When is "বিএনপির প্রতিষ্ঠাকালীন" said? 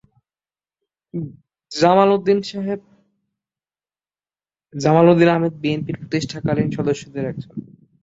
5.61-6.67